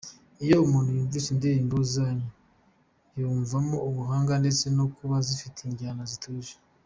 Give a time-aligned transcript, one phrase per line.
[0.43, 2.29] Iyo umuntu yumvise indirimbo zanyu,
[3.19, 6.53] yumvamo ubuhanga ndetse no kuba zifite injyana zituje.